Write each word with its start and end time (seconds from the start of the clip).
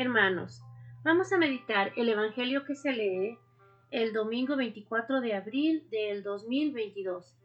Hermanos, 0.00 0.62
vamos 1.02 1.32
a 1.32 1.38
meditar 1.38 1.92
el 1.96 2.08
Evangelio 2.08 2.64
que 2.64 2.76
se 2.76 2.92
lee 2.92 3.36
el 3.90 4.12
domingo 4.12 4.54
24 4.54 5.20
de 5.20 5.34
abril 5.34 5.88
del 5.90 6.22
2022. 6.22 7.36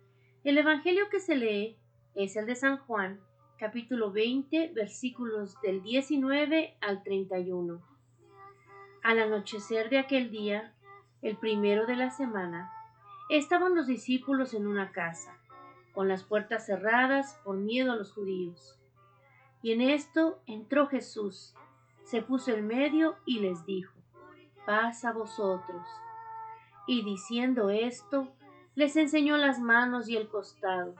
El 0.43 0.59
Evangelio 0.59 1.09
que 1.09 1.19
se 1.19 1.35
lee 1.35 1.79
es 2.13 2.35
el 2.35 2.45
de 2.45 2.53
San 2.53 2.77
Juan, 2.77 3.19
capítulo 3.57 4.11
20, 4.11 4.71
versículos 4.75 5.59
del 5.63 5.81
19 5.81 6.77
al 6.79 7.01
31. 7.01 7.81
Al 9.01 9.19
anochecer 9.19 9.89
de 9.89 9.97
aquel 9.97 10.29
día, 10.29 10.75
el 11.23 11.37
primero 11.37 11.87
de 11.87 11.95
la 11.95 12.11
semana, 12.11 12.71
estaban 13.31 13.73
los 13.73 13.87
discípulos 13.87 14.53
en 14.53 14.67
una 14.67 14.91
casa, 14.91 15.35
con 15.91 16.07
las 16.07 16.23
puertas 16.23 16.67
cerradas 16.67 17.41
por 17.43 17.57
miedo 17.57 17.93
a 17.93 17.95
los 17.95 18.13
judíos. 18.13 18.79
Y 19.63 19.71
en 19.71 19.81
esto 19.81 20.43
entró 20.45 20.85
Jesús 20.85 21.55
se 22.03 22.21
puso 22.21 22.51
en 22.51 22.67
medio 22.67 23.15
y 23.25 23.39
les 23.39 23.65
dijo, 23.65 23.93
paz 24.65 25.05
a 25.05 25.13
vosotros. 25.13 25.85
Y 26.87 27.03
diciendo 27.03 27.69
esto, 27.69 28.27
les 28.75 28.95
enseñó 28.95 29.37
las 29.37 29.59
manos 29.59 30.09
y 30.09 30.17
el 30.17 30.27
costado. 30.27 30.95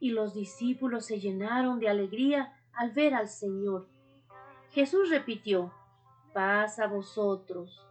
Y 0.00 0.10
los 0.10 0.34
discípulos 0.34 1.06
se 1.06 1.18
llenaron 1.20 1.80
de 1.80 1.88
alegría 1.88 2.54
al 2.72 2.92
ver 2.92 3.14
al 3.14 3.28
Señor. 3.28 3.88
Jesús 4.70 5.10
repitió, 5.10 5.72
paz 6.32 6.78
a 6.78 6.86
vosotros. 6.86 7.84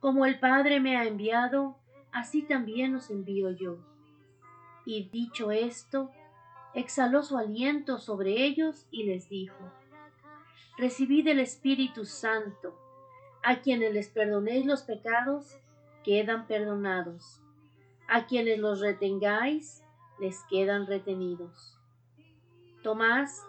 Como 0.00 0.24
el 0.24 0.38
Padre 0.38 0.80
me 0.80 0.96
ha 0.96 1.04
enviado, 1.04 1.76
así 2.12 2.42
también 2.42 2.94
os 2.94 3.10
envío 3.10 3.50
yo. 3.50 3.78
Y 4.84 5.08
dicho 5.10 5.50
esto, 5.50 6.10
exhaló 6.74 7.22
su 7.22 7.36
aliento 7.36 7.98
sobre 7.98 8.44
ellos 8.44 8.86
y 8.90 9.04
les 9.04 9.28
dijo, 9.28 9.72
recibid 10.76 11.26
el 11.28 11.40
Espíritu 11.40 12.04
Santo. 12.04 12.78
A 13.42 13.60
quienes 13.60 13.92
les 13.92 14.08
perdonéis 14.08 14.66
los 14.66 14.82
pecados, 14.82 15.58
quedan 16.04 16.46
perdonados. 16.46 17.40
A 18.08 18.26
quienes 18.26 18.58
los 18.58 18.80
retengáis, 18.80 19.82
les 20.20 20.42
quedan 20.48 20.86
retenidos. 20.86 21.78
Tomás, 22.82 23.46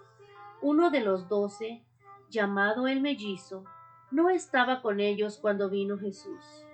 uno 0.62 0.90
de 0.90 1.02
los 1.02 1.28
doce, 1.30 1.84
llamado 2.30 2.88
el 2.88 3.02
mellizo, 3.02 3.66
no 4.10 4.30
estaba 4.30 4.82
con 4.82 5.00
ellos 5.00 5.38
cuando 5.38 5.70
vino 5.70 5.98
Jesús. 5.98 6.66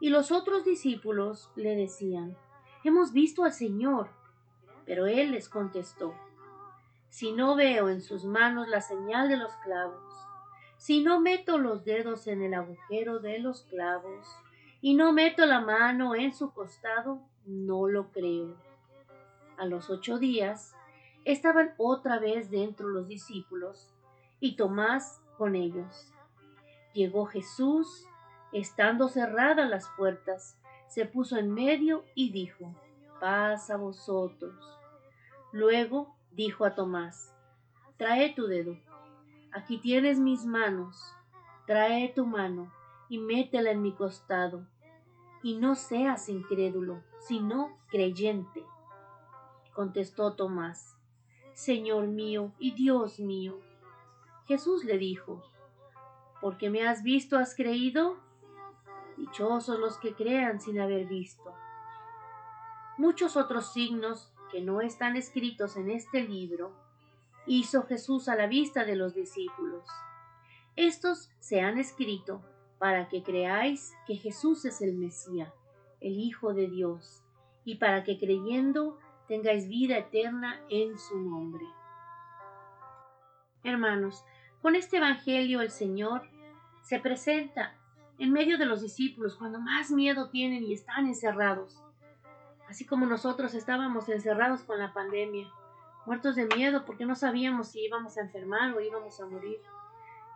Y 0.00 0.08
los 0.08 0.32
otros 0.32 0.64
discípulos 0.64 1.50
le 1.56 1.76
decían, 1.76 2.36
Hemos 2.82 3.12
visto 3.12 3.44
al 3.44 3.52
Señor. 3.52 4.08
Pero 4.86 5.06
él 5.06 5.32
les 5.32 5.48
contestó, 5.48 6.14
si 7.10 7.32
no 7.32 7.56
veo 7.56 7.88
en 7.88 8.00
sus 8.00 8.24
manos 8.24 8.68
la 8.68 8.80
señal 8.80 9.28
de 9.28 9.36
los 9.36 9.52
clavos, 9.56 10.00
si 10.78 11.02
no 11.02 11.20
meto 11.20 11.58
los 11.58 11.84
dedos 11.84 12.26
en 12.26 12.40
el 12.40 12.54
agujero 12.54 13.18
de 13.18 13.38
los 13.40 13.64
clavos, 13.64 14.26
y 14.80 14.94
no 14.94 15.12
meto 15.12 15.44
la 15.44 15.60
mano 15.60 16.14
en 16.14 16.32
su 16.32 16.52
costado, 16.52 17.20
no 17.44 17.86
lo 17.86 18.10
creo. 18.12 18.56
A 19.58 19.66
los 19.66 19.90
ocho 19.90 20.18
días 20.18 20.74
estaban 21.24 21.74
otra 21.76 22.18
vez 22.18 22.50
dentro 22.50 22.88
los 22.88 23.08
discípulos, 23.08 23.92
y 24.38 24.56
Tomás 24.56 25.20
con 25.36 25.54
ellos. 25.54 26.14
Llegó 26.94 27.26
Jesús, 27.26 28.06
estando 28.52 29.08
cerradas 29.08 29.68
las 29.68 29.88
puertas, 29.98 30.56
se 30.88 31.04
puso 31.04 31.36
en 31.36 31.52
medio 31.52 32.04
y 32.14 32.32
dijo, 32.32 32.74
paz 33.20 33.68
a 33.68 33.76
vosotros. 33.76 34.54
Luego 35.52 36.16
dijo 36.32 36.64
a 36.64 36.74
Tomás, 36.74 37.34
trae 37.96 38.32
tu 38.34 38.46
dedo, 38.46 38.76
aquí 39.52 39.78
tienes 39.78 40.18
mis 40.18 40.44
manos, 40.46 41.14
trae 41.66 42.08
tu 42.08 42.26
mano 42.26 42.72
y 43.08 43.18
métela 43.18 43.70
en 43.70 43.82
mi 43.82 43.92
costado, 43.92 44.66
y 45.42 45.56
no 45.56 45.74
seas 45.74 46.28
incrédulo, 46.28 47.02
sino 47.20 47.78
creyente. 47.88 48.64
Contestó 49.74 50.34
Tomás, 50.34 50.96
Señor 51.52 52.06
mío 52.06 52.52
y 52.58 52.72
Dios 52.72 53.18
mío. 53.20 53.58
Jesús 54.46 54.84
le 54.84 54.98
dijo, 54.98 55.42
porque 56.40 56.70
me 56.70 56.86
has 56.86 57.02
visto 57.02 57.36
has 57.36 57.54
creído. 57.54 58.16
Dichosos 59.16 59.78
los 59.78 59.98
que 59.98 60.14
crean 60.14 60.60
sin 60.60 60.80
haber 60.80 61.06
visto. 61.06 61.54
Muchos 62.96 63.36
otros 63.36 63.72
signos 63.72 64.32
que 64.50 64.60
no 64.60 64.80
están 64.80 65.16
escritos 65.16 65.76
en 65.76 65.90
este 65.90 66.22
libro, 66.22 66.72
hizo 67.46 67.82
Jesús 67.84 68.28
a 68.28 68.36
la 68.36 68.46
vista 68.46 68.84
de 68.84 68.96
los 68.96 69.14
discípulos. 69.14 69.84
Estos 70.76 71.30
se 71.40 71.60
han 71.60 71.78
escrito 71.78 72.42
para 72.78 73.08
que 73.08 73.22
creáis 73.22 73.94
que 74.06 74.16
Jesús 74.16 74.64
es 74.64 74.80
el 74.80 74.94
Mesías, 74.94 75.52
el 76.00 76.18
Hijo 76.18 76.54
de 76.54 76.68
Dios, 76.68 77.22
y 77.64 77.76
para 77.76 78.04
que 78.04 78.18
creyendo 78.18 78.98
tengáis 79.28 79.68
vida 79.68 79.98
eterna 79.98 80.60
en 80.70 80.98
su 80.98 81.20
nombre. 81.20 81.64
Hermanos, 83.62 84.24
con 84.62 84.74
este 84.74 84.96
Evangelio 84.96 85.60
el 85.60 85.70
Señor 85.70 86.22
se 86.82 86.98
presenta 86.98 87.76
en 88.18 88.32
medio 88.32 88.58
de 88.58 88.66
los 88.66 88.80
discípulos 88.80 89.36
cuando 89.36 89.60
más 89.60 89.90
miedo 89.90 90.30
tienen 90.30 90.64
y 90.64 90.72
están 90.72 91.06
encerrados 91.06 91.82
así 92.70 92.84
como 92.86 93.04
nosotros 93.04 93.54
estábamos 93.54 94.08
encerrados 94.08 94.62
con 94.62 94.78
la 94.78 94.92
pandemia, 94.92 95.50
muertos 96.06 96.36
de 96.36 96.46
miedo 96.46 96.84
porque 96.84 97.04
no 97.04 97.16
sabíamos 97.16 97.68
si 97.68 97.84
íbamos 97.84 98.16
a 98.16 98.20
enfermar 98.20 98.72
o 98.74 98.80
íbamos 98.80 99.20
a 99.20 99.26
morir. 99.26 99.58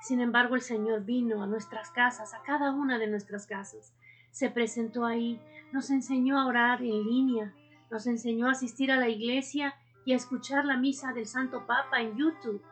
Sin 0.01 0.21
embargo, 0.21 0.57
el 0.57 0.61
Señor 0.61 1.05
vino 1.05 1.45
a 1.45 1.47
nuestras 1.47 1.91
casas, 1.93 2.35
a 2.35 2.43
cada 2.43 2.73
una 2.73 2.99
de 2.99 3.07
nuestras 3.07 3.47
casas, 3.47 3.95
se 4.33 4.51
presentó 4.51 5.07
ahí, 5.07 5.41
nos 5.73 5.91
enseñó 5.91 6.37
a 6.41 6.47
orar 6.47 6.83
en 6.83 7.05
línea, 7.05 7.55
nos 7.89 8.09
enseñó 8.09 8.49
a 8.49 8.53
asistir 8.53 8.91
a 8.91 8.97
la 8.97 9.09
iglesia 9.09 9.77
y 10.05 10.13
a 10.13 10.17
escuchar 10.17 10.65
la 10.65 10.77
misa 10.77 11.13
del 11.13 11.27
Santo 11.27 11.67
Papa 11.67 12.01
en 12.01 12.17
YouTube. 12.17 12.63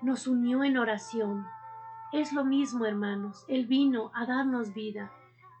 Nos 0.00 0.28
unió 0.28 0.62
en 0.62 0.78
oración. 0.78 1.44
Es 2.12 2.32
lo 2.32 2.44
mismo, 2.44 2.86
hermanos. 2.86 3.44
Él 3.48 3.66
vino 3.66 4.12
a 4.14 4.26
darnos 4.26 4.72
vida 4.72 5.10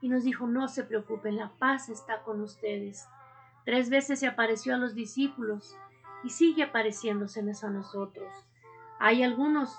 y 0.00 0.08
nos 0.08 0.22
dijo, 0.22 0.46
no 0.46 0.68
se 0.68 0.84
preocupen, 0.84 1.34
la 1.34 1.50
paz 1.58 1.88
está 1.88 2.22
con 2.22 2.40
ustedes. 2.40 3.08
Tres 3.66 3.90
veces 3.90 4.20
se 4.20 4.28
apareció 4.28 4.76
a 4.76 4.78
los 4.78 4.94
discípulos 4.94 5.76
y 6.22 6.30
sigue 6.30 6.62
apareciéndosenos 6.62 7.64
a 7.64 7.70
nosotros. 7.70 8.32
Hay 9.00 9.24
algunos 9.24 9.76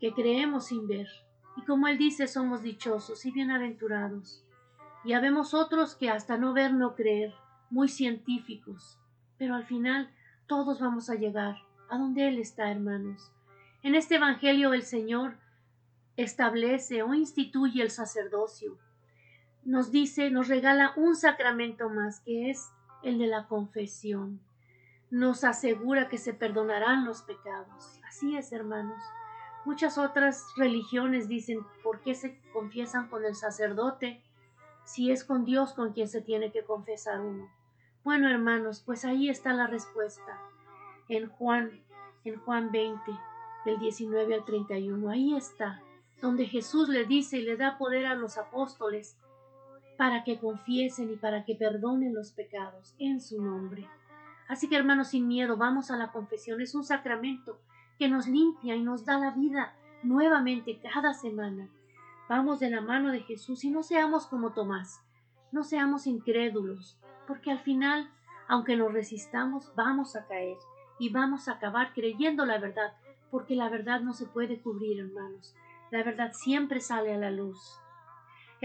que 0.00 0.14
creemos 0.14 0.68
sin 0.68 0.88
ver, 0.88 1.06
y 1.54 1.62
como 1.66 1.86
él 1.86 1.98
dice, 1.98 2.28
somos 2.28 2.62
dichosos 2.62 3.26
y 3.26 3.30
bienaventurados. 3.30 4.42
Y 5.04 5.12
habemos 5.12 5.52
otros 5.52 5.94
que 5.94 6.08
hasta 6.08 6.38
no 6.38 6.54
ver, 6.54 6.72
no 6.72 6.94
creer, 6.94 7.34
muy 7.68 7.88
científicos, 7.88 8.98
pero 9.36 9.54
al 9.54 9.66
final 9.66 10.10
todos 10.46 10.80
vamos 10.80 11.10
a 11.10 11.14
llegar 11.14 11.56
a 11.90 11.98
donde 11.98 12.28
Él 12.28 12.38
está, 12.38 12.70
hermanos. 12.70 13.30
En 13.82 13.94
este 13.94 14.14
Evangelio 14.16 14.72
el 14.72 14.82
Señor 14.82 15.36
establece 16.16 17.02
o 17.02 17.12
instituye 17.12 17.82
el 17.82 17.90
sacerdocio. 17.90 18.78
Nos 19.62 19.90
dice, 19.90 20.30
nos 20.30 20.48
regala 20.48 20.94
un 20.96 21.16
sacramento 21.16 21.90
más, 21.90 22.20
que 22.20 22.48
es 22.50 22.70
el 23.02 23.18
de 23.18 23.26
la 23.26 23.46
confesión. 23.46 24.40
Nos 25.10 25.44
asegura 25.44 26.08
que 26.08 26.18
se 26.18 26.34
perdonarán 26.34 27.04
los 27.04 27.22
pecados. 27.22 28.00
Así 28.06 28.36
es, 28.36 28.52
hermanos. 28.52 29.00
Muchas 29.64 29.98
otras 29.98 30.46
religiones 30.56 31.28
dicen, 31.28 31.60
¿por 31.82 32.00
qué 32.00 32.14
se 32.14 32.40
confiesan 32.52 33.08
con 33.08 33.24
el 33.24 33.34
sacerdote 33.34 34.22
si 34.84 35.10
es 35.10 35.24
con 35.24 35.44
Dios 35.44 35.74
con 35.74 35.92
quien 35.92 36.08
se 36.08 36.22
tiene 36.22 36.52
que 36.52 36.64
confesar 36.64 37.20
uno? 37.20 37.50
Bueno, 38.04 38.28
hermanos, 38.28 38.82
pues 38.86 39.04
ahí 39.04 39.28
está 39.28 39.52
la 39.52 39.66
respuesta. 39.66 40.40
En 41.08 41.28
Juan, 41.28 41.82
en 42.24 42.38
Juan 42.40 42.70
20, 42.70 43.00
del 43.64 43.80
19 43.80 44.34
al 44.34 44.44
31, 44.44 45.10
ahí 45.10 45.36
está, 45.36 45.82
donde 46.22 46.46
Jesús 46.46 46.88
le 46.88 47.04
dice 47.04 47.38
y 47.38 47.42
le 47.42 47.56
da 47.56 47.78
poder 47.78 48.06
a 48.06 48.14
los 48.14 48.38
apóstoles 48.38 49.18
para 49.96 50.24
que 50.24 50.38
confiesen 50.38 51.12
y 51.12 51.16
para 51.16 51.44
que 51.44 51.54
perdonen 51.54 52.14
los 52.14 52.32
pecados 52.32 52.94
en 52.98 53.20
su 53.20 53.42
nombre. 53.42 53.88
Así 54.48 54.68
que 54.68 54.76
hermanos, 54.76 55.08
sin 55.08 55.26
miedo, 55.26 55.56
vamos 55.56 55.90
a 55.90 55.96
la 55.96 56.12
confesión. 56.12 56.60
Es 56.60 56.74
un 56.74 56.84
sacramento 56.84 57.60
que 57.98 58.08
nos 58.08 58.28
limpia 58.28 58.76
y 58.76 58.82
nos 58.82 59.04
da 59.04 59.18
la 59.18 59.30
vida 59.30 59.74
nuevamente 60.02 60.80
cada 60.80 61.14
semana. 61.14 61.68
Vamos 62.28 62.60
de 62.60 62.70
la 62.70 62.80
mano 62.80 63.12
de 63.12 63.20
Jesús 63.20 63.64
y 63.64 63.70
no 63.70 63.82
seamos 63.82 64.26
como 64.26 64.52
Tomás, 64.52 65.00
no 65.52 65.62
seamos 65.62 66.06
incrédulos, 66.06 66.98
porque 67.26 67.52
al 67.52 67.60
final, 67.60 68.10
aunque 68.48 68.76
nos 68.76 68.92
resistamos, 68.92 69.72
vamos 69.76 70.16
a 70.16 70.26
caer 70.26 70.56
y 70.98 71.10
vamos 71.10 71.48
a 71.48 71.52
acabar 71.52 71.92
creyendo 71.94 72.44
la 72.44 72.58
verdad, 72.58 72.94
porque 73.30 73.54
la 73.54 73.68
verdad 73.68 74.00
no 74.00 74.12
se 74.12 74.26
puede 74.26 74.60
cubrir, 74.60 75.00
hermanos. 75.00 75.54
La 75.90 76.02
verdad 76.02 76.32
siempre 76.32 76.80
sale 76.80 77.14
a 77.14 77.18
la 77.18 77.30
luz. 77.30 77.78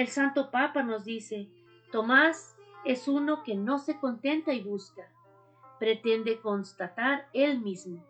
El 0.02 0.08
Santo 0.08 0.50
Papa 0.50 0.82
nos 0.82 1.06
dice, 1.06 1.48
Tomás 1.92 2.56
es 2.86 3.08
uno 3.08 3.44
que 3.44 3.54
no 3.54 3.78
se 3.78 4.00
contenta 4.00 4.52
y 4.52 4.64
busca, 4.64 5.08
pretende 5.78 6.40
constatar 6.40 7.30
él 7.34 7.60
mismo, 7.60 8.04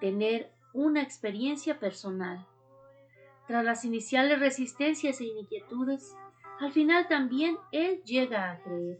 tener 0.00 0.50
una 0.72 1.00
experiencia 1.00 1.78
personal. 1.78 2.44
Tras 3.46 3.64
las 3.64 3.84
iniciales 3.84 4.40
resistencias 4.40 5.20
e 5.20 5.26
inquietudes, 5.26 6.12
al 6.58 6.72
final 6.72 7.06
también 7.06 7.56
él 7.70 8.02
llega 8.02 8.50
a 8.50 8.60
creer, 8.60 8.98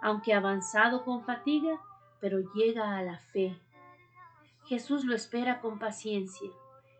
aunque 0.00 0.32
avanzado 0.32 1.04
con 1.04 1.22
fatiga, 1.22 1.82
pero 2.18 2.38
llega 2.54 2.96
a 2.96 3.02
la 3.02 3.18
fe. 3.18 3.60
Jesús 4.64 5.04
lo 5.04 5.14
espera 5.14 5.60
con 5.60 5.78
paciencia 5.78 6.50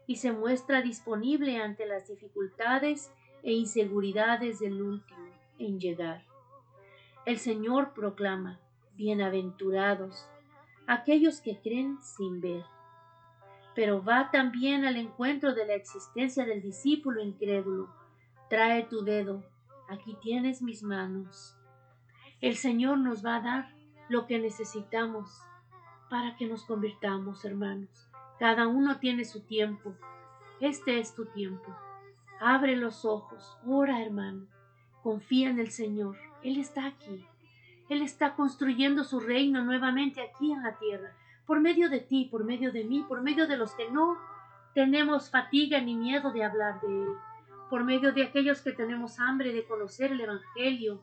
y 0.06 0.16
se 0.16 0.30
muestra 0.30 0.82
disponible 0.82 1.56
ante 1.56 1.86
las 1.86 2.06
dificultades 2.06 3.10
e 3.48 3.52
inseguridades 3.52 4.58
del 4.58 4.82
último 4.82 5.26
en 5.58 5.80
llegar. 5.80 6.22
El 7.24 7.38
Señor 7.38 7.94
proclama, 7.94 8.60
bienaventurados 8.94 10.28
aquellos 10.86 11.40
que 11.40 11.58
creen 11.58 11.96
sin 12.02 12.42
ver. 12.42 12.66
Pero 13.74 14.04
va 14.04 14.30
también 14.30 14.84
al 14.84 14.96
encuentro 14.96 15.54
de 15.54 15.64
la 15.64 15.76
existencia 15.76 16.44
del 16.44 16.60
discípulo 16.60 17.22
incrédulo. 17.22 17.88
Trae 18.50 18.82
tu 18.82 19.02
dedo, 19.02 19.42
aquí 19.88 20.14
tienes 20.20 20.60
mis 20.60 20.82
manos. 20.82 21.56
El 22.42 22.54
Señor 22.54 22.98
nos 22.98 23.24
va 23.24 23.36
a 23.36 23.40
dar 23.40 23.74
lo 24.10 24.26
que 24.26 24.38
necesitamos 24.38 25.40
para 26.10 26.36
que 26.36 26.46
nos 26.46 26.66
convirtamos, 26.66 27.46
hermanos. 27.46 28.10
Cada 28.38 28.68
uno 28.68 28.98
tiene 28.98 29.24
su 29.24 29.40
tiempo. 29.40 29.94
Este 30.60 30.98
es 30.98 31.14
tu 31.14 31.24
tiempo. 31.24 31.74
Abre 32.40 32.76
los 32.76 33.04
ojos, 33.04 33.58
ora, 33.66 34.02
hermano. 34.02 34.46
Confía 35.02 35.50
en 35.50 35.58
el 35.58 35.70
Señor. 35.70 36.16
Él 36.42 36.58
está 36.58 36.86
aquí. 36.86 37.24
Él 37.88 38.02
está 38.02 38.34
construyendo 38.34 39.02
su 39.02 39.18
reino 39.18 39.64
nuevamente 39.64 40.20
aquí 40.20 40.52
en 40.52 40.62
la 40.62 40.78
tierra, 40.78 41.12
por 41.46 41.60
medio 41.60 41.88
de 41.88 42.00
ti, 42.00 42.28
por 42.30 42.44
medio 42.44 42.70
de 42.70 42.84
mí, 42.84 43.04
por 43.08 43.22
medio 43.22 43.46
de 43.46 43.56
los 43.56 43.74
que 43.74 43.90
no 43.90 44.18
tenemos 44.74 45.30
fatiga 45.30 45.80
ni 45.80 45.94
miedo 45.94 46.30
de 46.30 46.44
hablar 46.44 46.80
de 46.80 46.86
Él, 46.86 47.08
por 47.70 47.84
medio 47.84 48.12
de 48.12 48.24
aquellos 48.24 48.60
que 48.60 48.72
tenemos 48.72 49.18
hambre 49.18 49.52
de 49.52 49.64
conocer 49.64 50.12
el 50.12 50.20
Evangelio, 50.20 51.00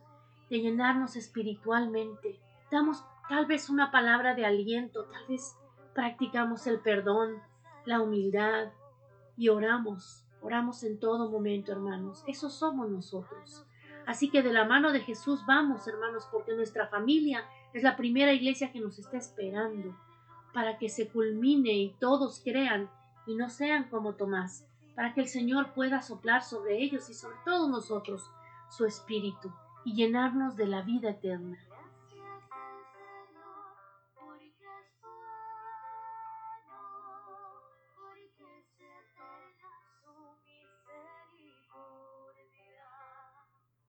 de 0.50 0.60
llenarnos 0.60 1.16
espiritualmente. 1.16 2.40
Damos 2.72 3.04
tal 3.28 3.48
vez 3.48 3.70
una 3.70 3.92
palabra 3.92 4.36
de 4.36 4.46
aliento, 4.46 5.06
tal 5.06 5.26
vez 5.28 5.56
practicamos 5.96 6.68
el 6.68 6.80
perdón, 6.80 7.42
la 7.86 8.02
humildad 8.02 8.72
y 9.36 9.50
oramos, 9.50 10.25
oramos 10.46 10.84
en 10.84 11.00
todo 11.00 11.30
momento, 11.32 11.72
hermanos. 11.72 12.24
Eso 12.28 12.52
somos 12.52 12.90
nosotros. 12.90 13.66
Así 14.06 14.30
que 14.30 14.44
de 14.44 14.54
la 14.54 14.66
mano 14.66 14.92
de 14.92 15.00
Jesús 15.00 15.44
vamos, 15.48 15.88
hermanos, 15.88 16.28
porque 16.32 16.54
nuestra 16.54 16.88
familia 16.88 17.44
es 17.74 17.82
la 17.82 17.98
primera 17.98 18.32
iglesia 18.32 18.72
que 18.72 18.80
nos 18.80 19.00
está 19.00 19.18
esperando 19.18 19.98
para 20.54 20.78
que 20.78 20.88
se 20.90 21.10
culmine 21.10 21.74
y 21.74 21.96
todos 22.00 22.42
crean 22.44 22.90
y 23.26 23.34
no 23.36 23.50
sean 23.50 23.90
como 23.90 24.14
Tomás, 24.14 24.68
para 24.96 25.14
que 25.16 25.22
el 25.22 25.28
Señor 25.28 25.74
pueda 25.74 26.04
soplar 26.04 26.44
sobre 26.44 26.82
ellos 26.82 27.10
y 27.10 27.16
sobre 27.16 27.38
todos 27.44 27.68
nosotros 27.68 28.30
su 28.70 28.86
espíritu 28.86 29.52
y 29.84 29.96
llenarnos 29.96 30.56
de 30.56 30.68
la 30.68 30.84
vida 30.84 31.10
eterna. 31.10 31.58